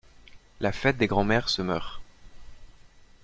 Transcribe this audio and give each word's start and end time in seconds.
La 0.61 0.71
fête 0.71 0.97
des 0.97 1.05
grand-mères 1.05 1.47
se 1.47 1.61
meurt. 1.61 2.01